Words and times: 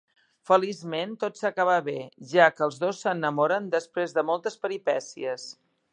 Feliçment, 0.49 1.11
tot 1.23 1.41
s'acaba 1.41 1.75
bé, 1.89 1.95
ja 2.33 2.47
que 2.55 2.67
els 2.69 2.79
dos 2.85 3.03
s'enamoren 3.05 3.69
després 3.79 4.17
de 4.17 4.25
moltes 4.31 4.59
peripècies. 4.65 5.47